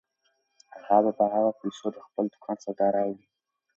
[0.79, 3.25] اغا به په هغو پیسو د خپل دوکان سودا راوړي.